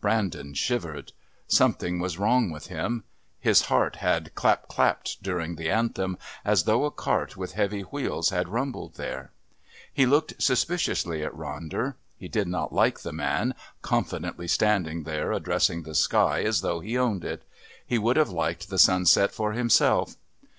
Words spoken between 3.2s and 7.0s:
His heart had clap clapped during the Anthem as though a